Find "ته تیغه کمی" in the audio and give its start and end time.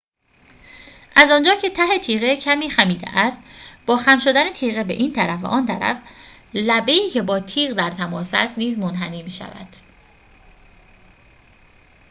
1.69-2.69